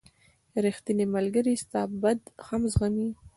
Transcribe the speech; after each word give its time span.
•ریښتینی 0.63 1.05
ملګری 1.15 1.53
ستا 1.63 1.81
بد 2.01 2.19
هم 2.47 2.61
زغمي. 2.71 3.09